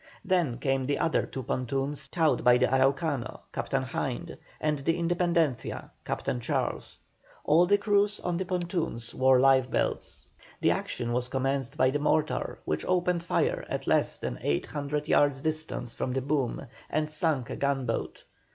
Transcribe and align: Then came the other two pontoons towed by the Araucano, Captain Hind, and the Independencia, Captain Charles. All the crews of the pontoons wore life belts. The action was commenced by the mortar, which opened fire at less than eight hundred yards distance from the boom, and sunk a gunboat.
Then 0.25 0.57
came 0.57 0.85
the 0.85 0.97
other 0.97 1.27
two 1.27 1.43
pontoons 1.43 2.07
towed 2.07 2.43
by 2.43 2.57
the 2.57 2.65
Araucano, 2.73 3.41
Captain 3.53 3.83
Hind, 3.83 4.35
and 4.59 4.79
the 4.79 4.97
Independencia, 4.97 5.91
Captain 6.03 6.39
Charles. 6.39 6.97
All 7.43 7.67
the 7.67 7.77
crews 7.77 8.17
of 8.19 8.39
the 8.39 8.45
pontoons 8.45 9.13
wore 9.13 9.39
life 9.39 9.69
belts. 9.69 10.25
The 10.59 10.71
action 10.71 11.13
was 11.13 11.27
commenced 11.27 11.77
by 11.77 11.91
the 11.91 11.99
mortar, 11.99 12.57
which 12.65 12.83
opened 12.85 13.21
fire 13.21 13.63
at 13.69 13.85
less 13.85 14.17
than 14.17 14.39
eight 14.41 14.65
hundred 14.65 15.07
yards 15.07 15.39
distance 15.41 15.93
from 15.93 16.13
the 16.13 16.21
boom, 16.23 16.65
and 16.89 17.11
sunk 17.11 17.51
a 17.51 17.55
gunboat. 17.55 18.23